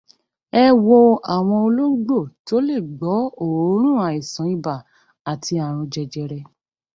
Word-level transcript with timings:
Ẹ 0.61 0.65
wo 0.85 0.99
àwọn 1.35 1.61
ológbò 1.69 2.19
tó 2.47 2.55
lè 2.67 2.77
gbọ́ 2.97 3.17
òórùn 3.45 3.97
àìsàn 4.07 4.47
ibà 4.55 4.75
àti 5.31 5.53
àrùn 5.65 5.89
jẹjẹrẹ 5.93 6.39